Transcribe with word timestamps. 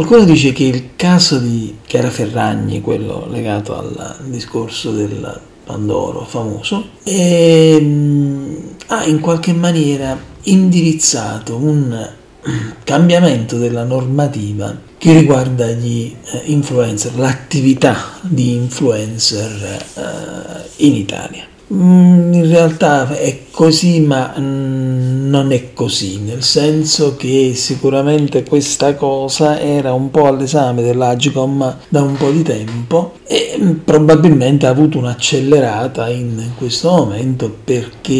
Qualcuno 0.00 0.24
dice 0.24 0.52
che 0.52 0.64
il 0.64 0.96
caso 0.96 1.38
di 1.38 1.76
Chiara 1.86 2.08
Ferragni, 2.08 2.80
quello 2.80 3.26
legato 3.28 3.76
al 3.76 4.16
discorso 4.24 4.92
del 4.92 5.38
Pandoro 5.62 6.24
famoso, 6.24 6.92
è, 7.02 7.76
mm, 7.78 8.54
ha 8.86 9.04
in 9.04 9.20
qualche 9.20 9.52
maniera 9.52 10.18
indirizzato 10.44 11.54
un 11.56 12.08
cambiamento 12.82 13.58
della 13.58 13.84
normativa 13.84 14.74
che 14.96 15.12
riguarda 15.12 15.66
gli 15.66 16.16
eh, 16.32 16.40
influencer, 16.44 17.18
l'attività 17.18 18.20
di 18.22 18.54
influencer 18.54 19.84
eh, 19.96 20.70
in 20.76 20.94
Italia. 20.94 21.49
Mm, 21.72 22.32
in 22.32 22.48
realtà 22.48 23.08
è 23.16 23.42
così, 23.52 24.00
ma 24.00 24.34
mm, 24.36 25.28
non 25.28 25.52
è 25.52 25.72
così, 25.72 26.18
nel 26.18 26.42
senso 26.42 27.14
che 27.14 27.52
sicuramente 27.54 28.42
questa 28.42 28.96
cosa 28.96 29.60
era 29.60 29.92
un 29.92 30.10
po' 30.10 30.26
all'esame 30.26 30.82
dell'Agcom 30.82 31.76
da 31.88 32.02
un 32.02 32.16
po' 32.16 32.30
di 32.30 32.42
tempo 32.42 33.12
e 33.24 33.56
mm, 33.56 33.70
probabilmente 33.84 34.66
ha 34.66 34.70
avuto 34.70 34.98
un'accelerata 34.98 36.08
in 36.08 36.50
questo 36.56 36.90
momento 36.90 37.54
perché 37.62 38.12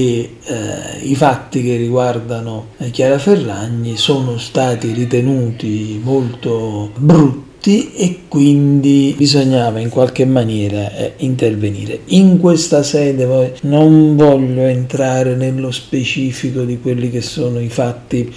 eh, 0.45 0.99
i 1.03 1.17
fatti 1.17 1.61
che 1.65 1.77
riguardano 1.77 2.67
eh, 2.79 2.91
Chiara 2.91 3.19
Ferragni 3.19 3.97
sono 3.97 4.39
stati 4.39 4.93
ritenuti 4.93 6.01
molto 6.05 6.91
brutti 6.97 7.50
tutti 7.61 7.93
e 7.95 8.21
quindi 8.27 9.15
bisognava 9.17 9.79
in 9.81 9.91
qualche 9.91 10.25
maniera 10.25 10.93
eh, 10.97 11.13
intervenire. 11.19 12.01
In 12.07 12.41
questa 12.41 12.83
sede 12.83 13.27
poi 13.27 13.53
non 13.63 14.17
voglio 14.17 14.63
entrare 14.63 15.37
nello 15.37 15.71
specifico 15.71 16.63
di 16.63 16.81
quelli 16.81 17.11
che 17.11 17.21
sono 17.21 17.61
i 17.61 17.69
fatti 17.69 18.33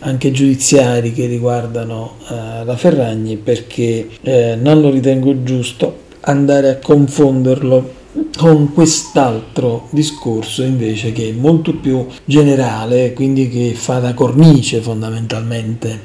anche 0.00 0.32
giudiziari 0.32 1.12
che 1.12 1.26
riguardano 1.26 2.16
eh, 2.28 2.64
la 2.64 2.76
Ferragni 2.76 3.36
perché 3.36 4.08
eh, 4.20 4.58
non 4.60 4.80
lo 4.80 4.90
ritengo 4.90 5.44
giusto 5.44 6.02
andare 6.22 6.70
a 6.70 6.76
confonderlo 6.78 8.02
con 8.36 8.72
quest'altro 8.72 9.88
discorso 9.90 10.62
invece 10.62 11.12
che 11.12 11.30
è 11.30 11.32
molto 11.32 11.74
più 11.74 12.06
generale, 12.24 13.12
quindi 13.12 13.48
che 13.48 13.74
fa 13.74 13.98
da 13.98 14.14
cornice 14.14 14.80
fondamentalmente 14.80 16.00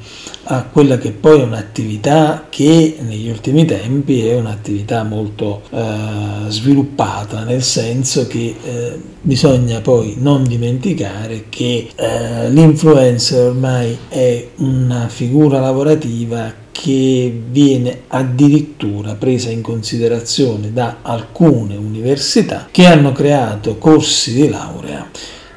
a 0.51 0.63
quella 0.63 0.97
che 0.97 1.11
poi 1.11 1.41
è 1.41 1.43
un'attività 1.43 2.47
che 2.49 2.97
negli 3.01 3.29
ultimi 3.29 3.65
tempi 3.65 4.25
è 4.25 4.35
un'attività 4.35 5.03
molto 5.03 5.61
eh, 5.69 6.49
sviluppata, 6.49 7.43
nel 7.43 7.61
senso 7.61 8.25
che 8.25 8.55
eh, 8.61 8.99
bisogna 9.21 9.79
poi 9.81 10.15
non 10.17 10.43
dimenticare 10.43 11.45
che 11.49 11.89
eh, 11.95 12.49
l'influencer 12.49 13.49
ormai 13.49 13.95
è 14.07 14.47
una 14.55 15.07
figura 15.07 15.59
lavorativa 15.59 16.51
che 16.71 17.41
viene 17.47 18.01
addirittura 18.07 19.13
presa 19.13 19.51
in 19.51 19.61
considerazione 19.61 20.73
da 20.73 20.97
alcune 21.03 21.75
università 21.75 22.69
che 22.71 22.87
hanno 22.87 23.11
creato 23.11 23.77
corsi 23.77 24.33
di 24.33 24.49
laurea 24.49 25.07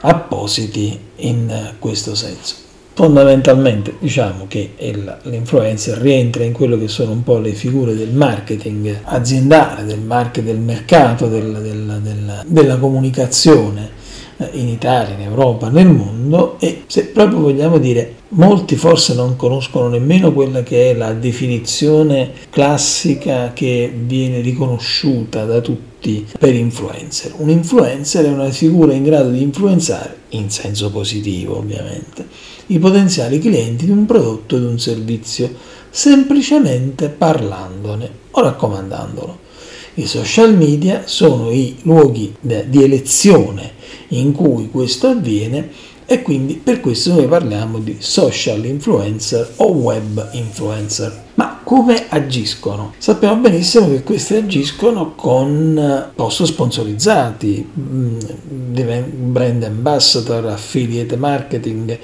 appositi 0.00 0.98
in 1.16 1.74
questo 1.78 2.14
senso. 2.14 2.61
Fondamentalmente 3.02 3.96
diciamo 3.98 4.44
che 4.46 4.74
l'influencer 5.22 5.98
rientra 5.98 6.44
in 6.44 6.52
quello 6.52 6.78
che 6.78 6.86
sono 6.86 7.10
un 7.10 7.24
po' 7.24 7.38
le 7.38 7.50
figure 7.50 7.96
del 7.96 8.10
marketing 8.10 8.96
aziendale, 9.02 9.82
del 9.84 9.98
marketing 9.98 10.54
del 10.54 10.62
mercato, 10.62 11.26
del, 11.26 11.50
del, 11.60 11.98
del, 12.00 12.42
della 12.46 12.76
comunicazione 12.76 13.90
eh, 14.36 14.50
in 14.52 14.68
Italia, 14.68 15.16
in 15.16 15.22
Europa, 15.22 15.68
nel 15.68 15.88
mondo 15.88 16.60
e 16.60 16.84
se 16.86 17.06
proprio 17.06 17.40
vogliamo 17.40 17.78
dire 17.78 18.14
molti 18.32 18.76
forse 18.76 19.14
non 19.14 19.36
conoscono 19.36 19.88
nemmeno 19.88 20.32
quella 20.32 20.62
che 20.62 20.90
è 20.90 20.94
la 20.94 21.12
definizione 21.12 22.32
classica 22.50 23.52
che 23.52 23.92
viene 23.94 24.40
riconosciuta 24.40 25.44
da 25.44 25.60
tutti 25.60 26.26
per 26.38 26.54
influencer. 26.54 27.34
Un 27.36 27.50
influencer 27.50 28.24
è 28.24 28.28
una 28.28 28.50
figura 28.50 28.92
in 28.92 29.02
grado 29.02 29.30
di 29.30 29.42
influenzare, 29.42 30.20
in 30.30 30.50
senso 30.50 30.90
positivo 30.90 31.58
ovviamente, 31.58 32.26
i 32.66 32.78
potenziali 32.78 33.38
clienti 33.38 33.84
di 33.84 33.90
un 33.90 34.06
prodotto 34.06 34.56
o 34.56 34.58
di 34.58 34.66
un 34.66 34.78
servizio, 34.78 35.52
semplicemente 35.90 37.08
parlandone 37.08 38.10
o 38.30 38.40
raccomandandolo. 38.40 39.40
I 39.94 40.06
social 40.06 40.56
media 40.56 41.02
sono 41.04 41.50
i 41.50 41.76
luoghi 41.82 42.34
di 42.40 42.82
elezione 42.82 43.72
in 44.08 44.32
cui 44.32 44.70
questo 44.70 45.08
avviene 45.08 45.68
e 46.12 46.20
quindi 46.20 46.60
per 46.62 46.80
questo 46.80 47.14
noi 47.14 47.26
parliamo 47.26 47.78
di 47.78 47.96
social 47.98 48.66
influencer 48.66 49.54
o 49.56 49.68
web 49.70 50.28
influencer. 50.32 51.30
Ma 51.34 51.60
come 51.62 52.06
agiscono? 52.08 52.92
Sappiamo 52.98 53.40
benissimo 53.40 53.88
che 53.88 54.02
questi 54.02 54.34
agiscono 54.34 55.14
con 55.14 55.78
eh, 55.78 56.12
post 56.14 56.44
sponsorizzati, 56.44 57.66
mm, 57.78 58.18
brand 59.32 59.62
ambassador, 59.62 60.46
affiliate 60.46 61.16
marketing, 61.16 61.98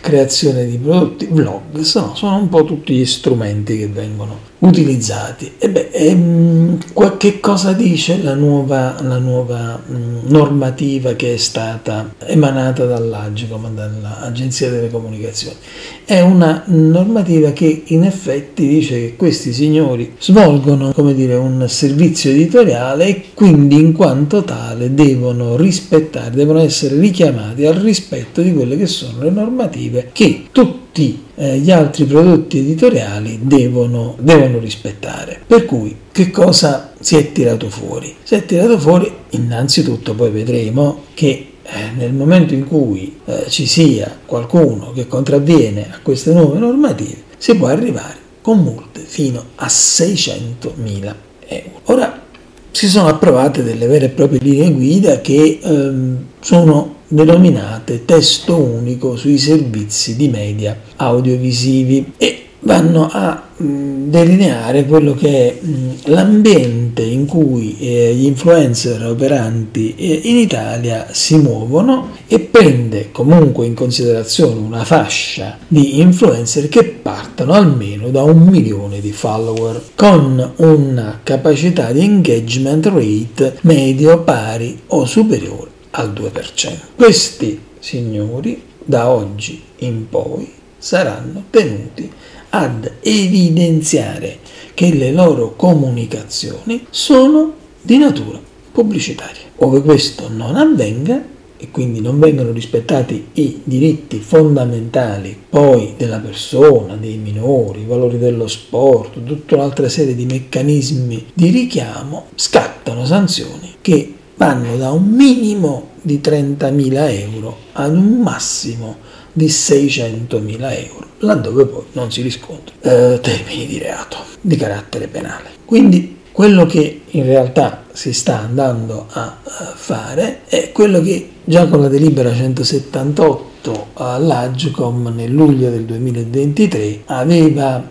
creazione 0.00 0.66
di 0.66 0.76
prodotti, 0.76 1.26
vlog, 1.30 1.80
sono, 1.80 2.14
sono 2.14 2.36
un 2.36 2.48
po' 2.48 2.64
tutti 2.64 2.94
gli 2.94 3.06
strumenti 3.06 3.78
che 3.78 3.88
vengono 3.88 4.52
utilizzati. 4.64 5.52
E 5.58 5.68
beh, 5.68 5.90
ehm, 5.92 6.78
che 7.18 7.40
cosa 7.40 7.72
dice 7.72 8.22
la 8.22 8.34
nuova, 8.34 8.96
la 9.00 9.18
nuova 9.18 9.78
mm, 9.78 10.26
normativa 10.28 11.14
che 11.14 11.34
è 11.34 11.36
stata 11.36 12.14
emanata 12.26 12.84
dall'Agicom, 12.84 13.74
dall'Agenzia 13.74 14.70
delle 14.70 14.90
Comunicazioni? 14.90 15.56
È 16.04 16.20
una 16.20 16.62
normativa 16.66 17.52
che 17.52 17.84
in 17.86 18.04
effetti 18.04 18.73
dice 18.74 18.94
che 18.94 19.16
questi 19.16 19.52
signori 19.52 20.12
svolgono, 20.18 20.92
come 20.92 21.14
dire, 21.14 21.34
un 21.34 21.66
servizio 21.68 22.30
editoriale 22.30 23.06
e 23.06 23.22
quindi 23.34 23.76
in 23.76 23.92
quanto 23.92 24.42
tale 24.42 24.94
devono 24.94 25.56
rispettare, 25.56 26.30
devono 26.30 26.60
essere 26.60 26.98
richiamati 26.98 27.64
al 27.66 27.74
rispetto 27.74 28.42
di 28.42 28.52
quelle 28.52 28.76
che 28.76 28.86
sono 28.86 29.22
le 29.22 29.30
normative 29.30 30.10
che 30.12 30.46
tutti 30.52 31.22
eh, 31.36 31.58
gli 31.58 31.70
altri 31.70 32.04
prodotti 32.04 32.58
editoriali 32.58 33.40
devono, 33.42 34.16
devono 34.20 34.58
rispettare. 34.58 35.40
Per 35.46 35.64
cui 35.64 35.96
che 36.12 36.30
cosa 36.30 36.92
si 36.98 37.16
è 37.16 37.32
tirato 37.32 37.68
fuori? 37.68 38.14
Si 38.22 38.34
è 38.34 38.44
tirato 38.44 38.78
fuori 38.78 39.10
innanzitutto, 39.30 40.14
poi 40.14 40.30
vedremo 40.30 41.04
che 41.14 41.48
eh, 41.62 41.90
nel 41.96 42.12
momento 42.12 42.54
in 42.54 42.66
cui 42.66 43.16
eh, 43.24 43.46
ci 43.48 43.66
sia 43.66 44.18
qualcuno 44.24 44.92
che 44.92 45.06
contravviene 45.06 45.88
a 45.90 45.98
queste 46.02 46.32
nuove 46.32 46.58
normative, 46.58 47.22
si 47.38 47.56
può 47.56 47.68
arrivare 47.68 48.23
con 48.44 48.58
multe 48.58 49.00
fino 49.00 49.42
a 49.54 49.64
600.000 49.64 51.14
euro. 51.46 51.80
Ora 51.84 52.22
si 52.70 52.90
sono 52.90 53.08
approvate 53.08 53.62
delle 53.62 53.86
vere 53.86 54.04
e 54.04 54.08
proprie 54.10 54.38
linee 54.38 54.70
guida 54.70 55.22
che 55.22 55.60
ehm, 55.62 56.24
sono 56.40 56.96
denominate 57.08 58.04
testo 58.04 58.56
unico 58.56 59.16
sui 59.16 59.38
servizi 59.38 60.14
di 60.14 60.28
media 60.28 60.78
audiovisivi 60.96 62.12
e 62.18 62.43
vanno 62.64 63.08
a 63.10 63.42
mh, 63.56 64.08
delineare 64.10 64.84
quello 64.84 65.14
che 65.14 65.28
è 65.28 65.64
mh, 65.64 65.90
l'ambiente 66.04 67.02
in 67.02 67.26
cui 67.26 67.76
eh, 67.78 68.14
gli 68.14 68.26
influencer 68.26 69.04
operanti 69.06 69.94
eh, 69.96 70.20
in 70.24 70.36
Italia 70.36 71.06
si 71.12 71.36
muovono 71.36 72.10
e 72.26 72.40
prende 72.40 73.10
comunque 73.10 73.66
in 73.66 73.74
considerazione 73.74 74.60
una 74.60 74.84
fascia 74.84 75.58
di 75.66 76.00
influencer 76.00 76.68
che 76.68 76.84
partono 76.84 77.52
almeno 77.52 78.08
da 78.08 78.22
un 78.22 78.42
milione 78.42 79.00
di 79.00 79.12
follower 79.12 79.80
con 79.94 80.52
una 80.56 81.20
capacità 81.22 81.92
di 81.92 82.02
engagement 82.02 82.86
rate 82.86 83.58
medio 83.62 84.22
pari 84.22 84.80
o 84.88 85.04
superiore 85.04 85.70
al 85.90 86.12
2%. 86.12 86.72
Questi 86.96 87.60
signori 87.78 88.62
da 88.84 89.10
oggi 89.10 89.62
in 89.78 90.08
poi 90.08 90.50
saranno 90.78 91.44
tenuti 91.50 92.10
ad 92.54 92.88
evidenziare 93.00 94.38
che 94.74 94.94
le 94.94 95.10
loro 95.10 95.56
comunicazioni 95.56 96.86
sono 96.88 97.52
di 97.82 97.98
natura 97.98 98.38
pubblicitaria. 98.70 99.42
Ove 99.56 99.82
questo 99.82 100.28
non 100.28 100.54
avvenga 100.54 101.20
e 101.56 101.70
quindi 101.72 102.00
non 102.00 102.20
vengono 102.20 102.52
rispettati 102.52 103.28
i 103.32 103.60
diritti 103.64 104.18
fondamentali 104.18 105.36
poi 105.48 105.94
della 105.96 106.18
persona, 106.18 106.94
dei 106.94 107.16
minori, 107.16 107.80
i 107.80 107.86
valori 107.86 108.18
dello 108.18 108.46
sport, 108.46 109.24
tutta 109.24 109.56
un'altra 109.56 109.88
serie 109.88 110.14
di 110.14 110.24
meccanismi 110.24 111.26
di 111.34 111.50
richiamo, 111.50 112.26
scattano 112.36 113.04
sanzioni 113.04 113.74
che 113.80 114.14
vanno 114.36 114.76
da 114.76 114.92
un 114.92 115.08
minimo 115.08 115.88
di 116.02 116.20
30.000 116.22 117.20
euro 117.20 117.56
ad 117.72 117.96
un 117.96 118.20
massimo 118.20 118.96
di 119.34 119.46
600.000 119.46 120.86
euro, 120.86 121.06
laddove 121.18 121.66
poi 121.66 121.82
non 121.92 122.10
si 122.10 122.22
riscontrano 122.22 123.14
eh, 123.14 123.20
termini 123.20 123.66
di 123.66 123.78
reato 123.78 124.16
di 124.40 124.56
carattere 124.56 125.08
penale. 125.08 125.50
Quindi 125.64 126.13
Quello 126.34 126.66
che 126.66 127.02
in 127.08 127.22
realtà 127.26 127.84
si 127.92 128.12
sta 128.12 128.40
andando 128.40 129.06
a 129.08 129.38
fare 129.76 130.40
è 130.46 130.72
quello 130.72 131.00
che 131.00 131.28
già 131.44 131.68
con 131.68 131.80
la 131.80 131.86
delibera 131.86 132.34
178 132.34 133.90
all'Agcom 133.92 135.12
nel 135.14 135.30
luglio 135.30 135.70
del 135.70 135.84
2023 135.84 137.02
aveva 137.04 137.88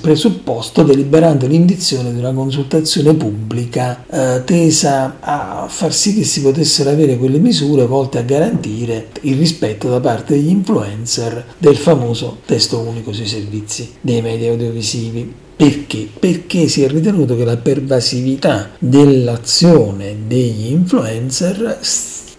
presupposto 0.00 0.82
deliberando 0.84 1.46
l'indizione 1.46 2.14
di 2.14 2.18
una 2.18 2.32
consultazione 2.32 3.12
pubblica 3.12 4.06
eh, 4.08 4.42
tesa 4.42 5.18
a 5.20 5.66
far 5.68 5.92
sì 5.92 6.14
che 6.14 6.24
si 6.24 6.40
potessero 6.40 6.88
avere 6.88 7.18
quelle 7.18 7.40
misure 7.40 7.84
volte 7.84 8.16
a 8.16 8.22
garantire 8.22 9.08
il 9.20 9.36
rispetto 9.36 9.90
da 9.90 10.00
parte 10.00 10.32
degli 10.32 10.48
influencer 10.48 11.44
del 11.58 11.76
famoso 11.76 12.38
testo 12.46 12.78
unico 12.78 13.12
sui 13.12 13.26
servizi 13.26 13.96
dei 14.00 14.22
media 14.22 14.50
audiovisivi. 14.50 15.50
Perché? 15.62 16.08
Perché 16.18 16.66
si 16.66 16.82
è 16.82 16.88
ritenuto 16.88 17.36
che 17.36 17.44
la 17.44 17.56
pervasività 17.56 18.70
dell'azione 18.80 20.16
degli 20.26 20.72
influencer 20.72 21.78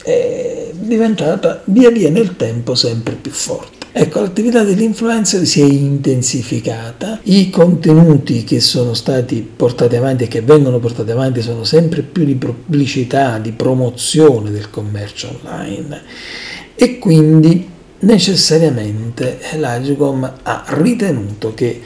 è 0.03 0.71
diventata 0.73 1.61
via 1.67 1.89
via 1.89 2.09
nel 2.09 2.35
tempo 2.35 2.75
sempre 2.75 3.13
più 3.15 3.31
forte. 3.31 3.87
Ecco, 3.93 4.19
l'attività 4.19 4.63
dell'influencer 4.63 5.45
si 5.45 5.61
è 5.61 5.63
intensificata, 5.63 7.21
i 7.23 7.49
contenuti 7.49 8.43
che 8.43 8.59
sono 8.59 8.93
stati 8.93 9.47
portati 9.55 9.95
avanti 9.95 10.25
e 10.25 10.27
che 10.27 10.41
vengono 10.41 10.79
portati 10.79 11.11
avanti 11.11 11.41
sono 11.41 11.63
sempre 11.63 12.01
più 12.01 12.25
di 12.25 12.35
pubblicità, 12.35 13.37
di 13.37 13.53
promozione 13.53 14.51
del 14.51 14.69
commercio 14.69 15.39
online 15.43 16.01
e 16.75 16.99
quindi 16.99 17.69
necessariamente 17.99 19.39
l'Agicom 19.55 20.29
ha 20.43 20.65
ritenuto 20.67 21.53
che 21.53 21.81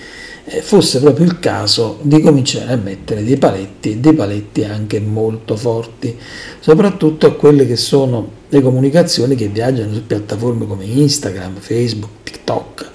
fosse 0.62 1.00
proprio 1.00 1.26
il 1.26 1.40
caso 1.40 2.00
di 2.02 2.22
cominciare 2.22 2.72
a 2.72 2.78
mettere 2.78 3.24
dei 3.24 3.38
paletti 3.38 3.92
e 3.92 3.98
dei 3.98 4.14
paletti 4.14 4.64
anche 4.64 5.00
molto 5.00 5.58
forti, 5.58 6.18
soprattutto 6.60 7.28
a 7.28 7.34
quelle 7.34 7.68
che 7.68 7.76
sono 7.76 8.36
le 8.48 8.62
comunicazioni 8.62 9.36
che 9.36 9.48
viaggiano 9.48 9.94
su 9.94 10.06
piattaforme 10.06 10.66
come 10.66 10.86
Instagram, 10.86 11.58
Facebook, 11.58 12.12
TikTok, 12.24 12.90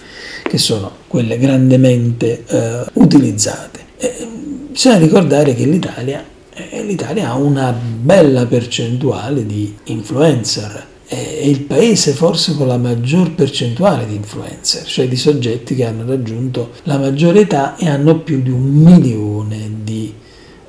che 0.45 0.59
sono 0.59 0.91
quelle 1.09 1.39
grandemente 1.39 2.45
eh, 2.47 2.85
utilizzate. 2.95 3.81
Eh, 3.99 4.27
bisogna 4.71 4.99
ricordare 4.99 5.55
che 5.55 5.67
l'Italia, 5.67 6.25
eh, 6.55 6.83
l'Italia 6.83 7.31
ha 7.31 7.35
una 7.35 7.71
bella 7.73 8.47
percentuale 8.47 9.45
di 9.45 9.77
influencer 9.85 10.91
è 11.13 11.45
il 11.45 11.61
paese 11.61 12.13
forse 12.13 12.55
con 12.55 12.67
la 12.67 12.79
maggior 12.79 13.33
percentuale 13.33 14.07
di 14.07 14.15
influencer, 14.15 14.85
cioè 14.85 15.07
di 15.07 15.17
soggetti 15.17 15.75
che 15.75 15.85
hanno 15.85 16.07
raggiunto 16.07 16.71
la 16.85 16.97
maggiore 16.97 17.41
età 17.41 17.77
e 17.77 17.87
hanno 17.87 18.21
più 18.21 18.41
di 18.41 18.49
un 18.49 18.63
milione 18.63 19.71
di 19.83 20.15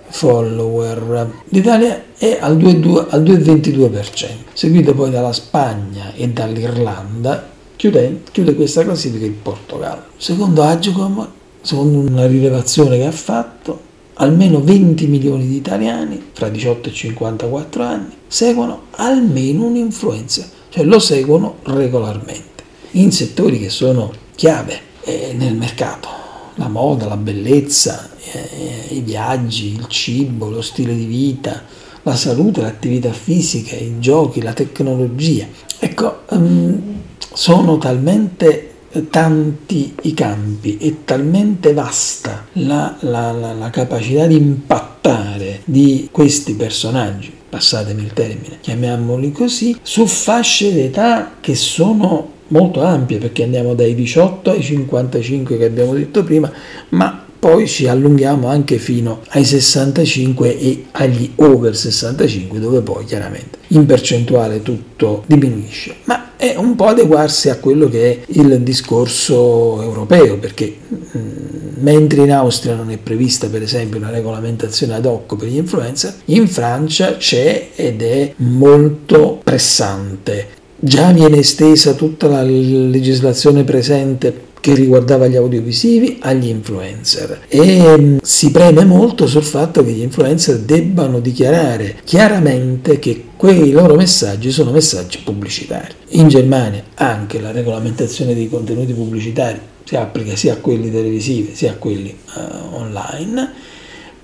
follower. 0.09 1.43
L'Italia 1.45 2.03
è 2.17 2.39
al 2.41 2.57
2,22%, 2.57 4.27
seguito 4.51 4.93
poi 4.93 5.11
dalla 5.11 5.31
Spagna 5.31 6.13
e 6.13 6.27
dall'Irlanda, 6.27 7.49
chiude, 7.77 8.23
chiude 8.29 8.53
questa 8.53 8.83
classifica 8.83 9.25
il 9.25 9.31
Portogallo. 9.31 10.03
Secondo 10.17 10.61
Agicom, 10.63 11.25
secondo 11.61 11.99
una 11.99 12.27
rilevazione 12.27 12.97
che 12.97 13.05
ha 13.05 13.11
fatto, 13.11 13.91
almeno 14.15 14.61
20 14.61 15.07
milioni 15.07 15.47
di 15.47 15.55
italiani 15.55 16.21
fra 16.33 16.49
18 16.49 16.89
e 16.89 16.91
54 16.91 17.83
anni 17.83 18.13
seguono 18.27 18.83
almeno 18.91 19.65
un 19.65 19.75
influencer, 19.75 20.45
cioè 20.69 20.83
lo 20.83 20.99
seguono 20.99 21.57
regolarmente, 21.63 22.63
in 22.91 23.11
settori 23.11 23.59
che 23.59 23.69
sono 23.69 24.11
chiave 24.35 24.79
eh, 25.03 25.33
nel 25.37 25.55
mercato, 25.55 26.09
la 26.55 26.67
moda, 26.67 27.07
la 27.07 27.17
bellezza, 27.17 28.09
eh, 28.31 28.95
i 28.95 29.01
viaggi, 29.01 29.73
il 29.73 29.87
cibo, 29.87 30.49
lo 30.49 30.61
stile 30.61 30.95
di 30.95 31.05
vita, 31.05 31.63
la 32.03 32.15
salute, 32.15 32.61
l'attività 32.61 33.11
fisica, 33.11 33.75
i 33.75 33.99
giochi, 33.99 34.41
la 34.41 34.53
tecnologia. 34.53 35.47
Ecco, 35.79 36.21
um, 36.29 37.01
sono 37.33 37.77
talmente 37.77 38.72
tanti 39.09 39.95
i 40.03 40.13
campi, 40.13 40.77
è 40.77 41.03
talmente 41.03 41.73
vasta 41.73 42.45
la, 42.53 42.95
la, 43.01 43.31
la, 43.31 43.53
la 43.53 43.69
capacità 43.69 44.25
di 44.27 44.35
impattare 44.35 45.61
di 45.65 46.09
questi 46.11 46.53
personaggi 46.53 47.41
passatemi 47.53 48.01
il 48.01 48.13
termine, 48.13 48.57
chiamiamoli 48.61 49.31
così, 49.31 49.77
su 49.83 50.07
fasce 50.07 50.73
d'età 50.73 51.33
che 51.39 51.53
sono 51.53 52.31
molto 52.47 52.81
ampie 52.81 53.19
perché 53.19 53.43
andiamo 53.43 53.75
dai 53.75 53.93
18 53.93 54.49
ai 54.49 54.63
55 54.63 55.57
che 55.57 55.65
abbiamo 55.65 55.93
detto 55.93 56.23
prima, 56.23 56.51
ma 56.89 57.22
poi 57.43 57.67
ci 57.67 57.89
allunghiamo 57.89 58.47
anche 58.47 58.77
fino 58.77 59.19
ai 59.31 59.43
65 59.43 60.57
e 60.57 60.85
agli 60.91 61.29
over 61.35 61.75
65 61.75 62.57
dove 62.57 62.79
poi 62.79 63.03
chiaramente 63.03 63.57
in 63.67 63.85
percentuale 63.85 64.61
tutto 64.61 65.23
diminuisce. 65.25 65.95
Ma 66.05 66.37
è 66.37 66.55
un 66.55 66.75
po' 66.75 66.85
adeguarsi 66.85 67.49
a 67.49 67.57
quello 67.57 67.89
che 67.89 68.11
è 68.11 68.19
il 68.27 68.61
discorso 68.61 69.81
europeo 69.81 70.37
perché 70.37 70.73
mm, 71.17 71.79
mentre 71.79 72.21
in 72.21 72.31
Austria 72.31 72.75
non 72.75 72.89
è 72.91 72.97
prevista 72.97 73.49
per 73.49 73.61
esempio 73.61 73.99
una 73.99 74.09
regolamentazione 74.09 74.93
ad 74.93 75.05
hoc 75.05 75.35
per 75.35 75.49
gli 75.49 75.57
influencer 75.57 76.13
in 76.27 76.47
Francia 76.47 77.17
c'è 77.17 77.71
ed 77.75 78.01
è 78.03 78.33
molto 78.37 79.41
pressante. 79.43 80.47
Già 80.79 81.11
viene 81.11 81.39
estesa 81.39 81.91
tutta 81.91 82.27
la 82.27 82.41
legislazione 82.41 83.65
presente 83.65 84.51
che 84.63 84.73
riguardava 84.75 85.27
gli 85.27 85.35
audiovisivi 85.35 86.19
agli 86.21 86.47
influencer 86.47 87.41
e 87.49 87.97
mm, 87.97 88.17
si 88.21 88.49
preme 88.49 88.85
molto 88.85 89.27
sul 89.27 89.43
fatto 89.43 89.83
che 89.83 89.91
gli 89.91 90.01
influencer 90.01 90.59
debbano 90.59 91.19
dichiarare 91.19 91.97
chiaramente 92.05 92.97
che 92.97 93.25
quei 93.35 93.71
loro 93.71 93.95
messaggi 93.95 94.51
sono 94.51 94.71
messaggi 94.71 95.19
pubblicitari. 95.21 95.93
In 96.11 96.29
Germania 96.29 96.81
anche 96.93 97.41
la 97.41 97.51
regolamentazione 97.51 98.33
dei 98.33 98.47
contenuti 98.47 98.93
pubblicitari 98.93 99.59
si 99.83 99.97
applica 99.97 100.37
sia 100.37 100.53
a 100.53 100.57
quelli 100.57 100.89
televisivi 100.89 101.53
sia 101.53 101.71
a 101.71 101.75
quelli 101.75 102.15
uh, 102.35 102.75
online 102.75 103.51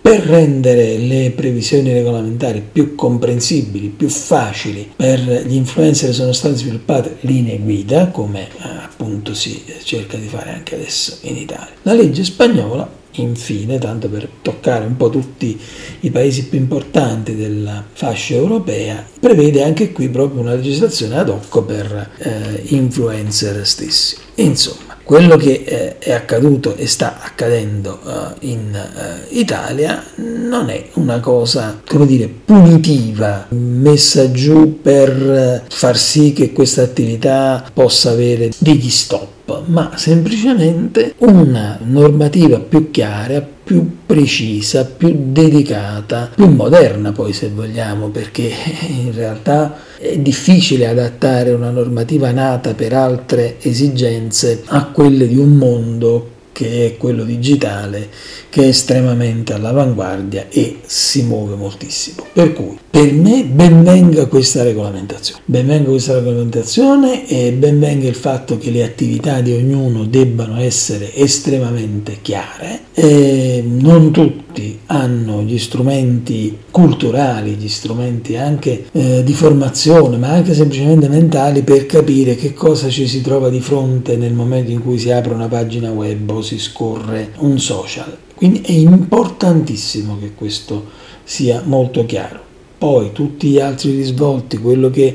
per 0.02 0.22
rendere 0.22 0.98
le 0.98 1.32
previsioni 1.36 1.92
regolamentari 1.92 2.64
più 2.72 2.96
comprensibili, 2.96 3.90
più 3.90 4.08
facili 4.08 4.90
per 4.96 5.20
gli 5.20 5.56
influencer 5.56 6.14
sono 6.14 6.32
state 6.32 6.56
sviluppate 6.56 7.18
linee 7.22 7.60
guida, 7.60 8.08
come 8.08 8.48
eh, 8.48 8.69
appunto 9.10 9.34
si 9.34 9.64
cerca 9.84 10.18
di 10.18 10.28
fare 10.28 10.52
anche 10.52 10.76
adesso 10.76 11.18
in 11.22 11.36
Italia. 11.36 11.74
La 11.82 11.94
legge 11.94 12.24
spagnola, 12.24 12.88
infine, 13.14 13.80
tanto 13.80 14.08
per 14.08 14.30
toccare 14.42 14.86
un 14.86 14.96
po' 14.96 15.10
tutti 15.10 15.60
i 16.02 16.12
paesi 16.12 16.46
più 16.46 16.60
importanti 16.60 17.36
della 17.36 17.84
fascia 17.92 18.36
europea, 18.36 19.04
prevede 19.20 19.64
anche 19.64 19.92
qui 19.92 20.10
proprio 20.10 20.42
una 20.42 20.54
legislazione 20.54 21.18
ad 21.18 21.30
hoc 21.30 21.64
per 21.64 22.12
eh, 22.20 22.62
influencer 22.68 23.66
stessi. 23.66 24.16
Insomma, 24.36 24.89
quello 25.10 25.38
che 25.38 25.64
eh, 25.66 25.98
è 25.98 26.12
accaduto 26.12 26.76
e 26.76 26.86
sta 26.86 27.18
accadendo 27.20 28.00
uh, 28.04 28.12
in 28.42 28.80
uh, 28.80 29.36
Italia 29.36 30.04
non 30.18 30.70
è 30.70 30.90
una 30.94 31.20
cosa, 31.20 31.82
come 31.84 32.06
dire, 32.06 32.28
punitiva, 32.28 33.48
messa 33.50 34.30
giù 34.30 34.80
per 34.80 35.64
far 35.68 35.98
sì 35.98 36.32
che 36.32 36.54
questa 36.54 36.84
attività 36.84 37.66
possa 37.74 38.12
avere 38.12 38.52
degli 38.60 38.92
stop 38.92 39.39
ma 39.70 39.92
semplicemente 39.96 41.14
una 41.20 41.78
normativa 41.82 42.60
più 42.60 42.92
chiara, 42.92 43.42
più 43.42 43.98
precisa, 44.06 44.86
più 44.86 45.16
dedicata, 45.32 46.30
più 46.34 46.48
moderna 46.48 47.12
poi 47.12 47.34
se 47.34 47.50
vogliamo, 47.50 48.10
perché 48.10 48.50
in 48.90 49.14
realtà 49.14 49.78
è 49.98 50.18
difficile 50.18 50.88
adattare 50.88 51.52
una 51.52 51.70
normativa 51.70 52.32
nata 52.32 52.74
per 52.74 52.94
altre 52.94 53.58
esigenze 53.62 54.64
a 54.66 54.86
quelle 54.86 55.28
di 55.28 55.38
un 55.38 55.52
mondo 55.52 56.38
che 56.60 56.88
è 56.88 56.98
quello 56.98 57.24
digitale, 57.24 58.10
che 58.50 58.64
è 58.64 58.68
estremamente 58.68 59.54
all'avanguardia 59.54 60.48
e 60.50 60.82
si 60.86 61.24
muove 61.24 61.56
moltissimo. 61.56 62.26
Per 62.34 62.52
cui, 62.52 62.78
per 62.90 63.14
me, 63.14 63.46
benvenga 63.46 64.26
questa 64.26 64.62
regolamentazione. 64.64 65.42
Benvenga 65.46 65.90
questa 65.90 66.16
regolamentazione 66.16 67.26
e 67.30 67.54
benvenga 67.54 68.10
il 68.10 68.16
fatto 68.16 68.58
che 68.58 68.72
le 68.72 68.84
attività 68.84 69.40
di 69.40 69.54
ognuno 69.54 70.04
debbano 70.04 70.60
essere 70.60 71.16
estremamente 71.16 72.18
chiare. 72.22 72.82
E 72.94 73.64
non 73.66 74.12
tutti 74.12 74.79
hanno 74.92 75.44
gli 75.44 75.60
strumenti 75.60 76.58
culturali, 76.72 77.54
gli 77.54 77.70
strumenti 77.70 78.36
anche 78.36 78.86
eh, 78.92 79.24
di 79.24 79.34
formazione, 79.34 80.18
ma 80.18 80.30
anche 80.30 80.54
semplicemente 80.54 81.08
mentali 81.08 81.62
per 81.62 81.86
capire 81.86 82.36
che 82.36 82.54
cosa 82.54 82.90
ci 82.90 83.08
si 83.08 83.22
trova 83.22 83.50
di 83.50 83.62
fronte 83.62 84.18
nel 84.18 84.34
momento 84.34 84.72
in 84.72 84.82
cui 84.82 84.98
si 84.98 85.12
apre 85.12 85.34
una 85.34 85.48
pagina 85.48 85.92
web 85.92 86.30
o 86.30 86.42
si 86.42 86.58
scorre 86.58 87.34
un 87.38 87.60
social. 87.60 88.18
Quindi 88.34 88.62
è 88.62 88.72
importantissimo 88.72 90.18
che 90.20 90.34
questo 90.34 90.86
sia 91.24 91.62
molto 91.64 92.06
chiaro. 92.06 92.49
Poi 92.80 93.12
tutti 93.12 93.50
gli 93.50 93.60
altri 93.60 93.92
risvolti, 93.92 94.58
quello 94.58 94.90
che 94.90 95.14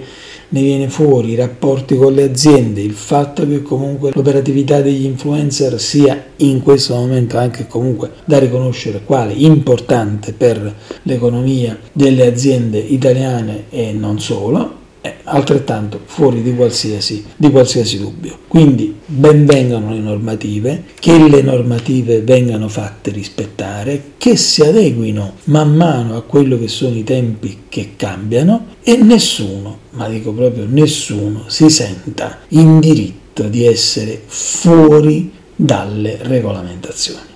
ne 0.51 0.61
viene 0.63 0.91
fuori 0.91 1.31
i 1.31 1.35
rapporti 1.35 1.97
con 1.97 2.13
le 2.13 2.25
aziende, 2.25 2.83
il 2.83 2.93
fatto 2.93 3.49
che 3.49 3.63
comunque 3.63 4.11
l'operatività 4.13 4.83
degli 4.83 5.07
influencer 5.07 5.81
sia 5.81 6.27
in 6.37 6.63
questo 6.63 6.95
momento 6.95 7.39
anche 7.39 7.67
comunque 7.67 8.11
da 8.27 8.39
riconoscere 8.39 9.01
quale 9.03 9.33
importante 9.33 10.35
per 10.35 10.75
l'economia 11.05 11.79
delle 11.91 12.27
aziende 12.27 12.79
italiane 12.79 13.65
e 13.71 13.93
non 13.95 14.21
solo, 14.21 14.83
altrettanto 15.25 16.01
fuori 16.05 16.43
di 16.43 16.55
qualsiasi, 16.55 17.25
di 17.37 17.51
qualsiasi 17.51 17.99
dubbio. 17.99 18.39
Quindi 18.49 18.95
benvengano 19.05 19.93
le 19.93 20.01
normative, 20.01 20.85
che 20.99 21.29
le 21.29 21.43
normative 21.43 22.23
vengano 22.23 22.69
fatte 22.69 23.11
rispettare, 23.11 24.13
che 24.19 24.37
si 24.37 24.63
adeguino 24.63 25.35
man 25.45 25.75
mano 25.75 26.17
a 26.17 26.23
quello 26.23 26.59
che 26.59 26.69
sono 26.69 26.97
i 26.97 27.05
tempi 27.05 27.65
che 27.69 27.93
cambiano 27.97 28.67
e 28.83 28.97
nessuno, 28.97 29.79
ma 29.91 30.09
dico 30.09 30.33
proprio 30.33 30.67
nessuno, 30.69 31.45
si 31.49 31.69
senta 31.71 32.39
in 32.49 32.81
diritto 32.81 33.45
di 33.45 33.65
essere 33.65 34.23
fuori 34.25 35.31
dalle 35.57 36.19
regolamentazioni. 36.21 37.34